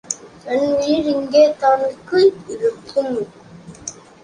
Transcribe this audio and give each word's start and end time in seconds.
என் 0.53 0.71
உயிர் 0.77 1.09
இங்கேயேதானுங்க 1.11 2.23
இருக்கும்!. 2.55 3.15